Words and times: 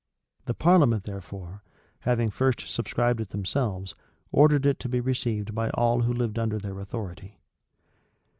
The 0.45 0.55
parliament, 0.55 1.03
therefore, 1.03 1.61
having 1.99 2.31
first 2.31 2.67
subscribed 2.67 3.21
it 3.21 3.29
themselves, 3.29 3.93
ordered 4.31 4.65
it 4.65 4.79
to 4.79 4.89
be 4.89 4.99
received 4.99 5.53
by 5.53 5.69
all 5.75 5.99
who 6.01 6.11
lived 6.11 6.39
under 6.39 6.57
their 6.57 6.79
authority. 6.79 7.37